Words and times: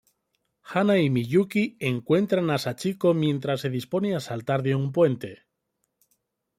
Hana 0.63 0.97
y 0.97 1.11
Miyuki 1.11 1.77
encuentran 1.79 2.49
a 2.49 2.57
Sachiko 2.57 3.13
mientras 3.13 3.61
se 3.61 3.69
dispone 3.69 4.15
a 4.15 4.19
saltar 4.19 4.63
de 4.63 4.73
un 4.73 4.91
puente. 4.91 5.43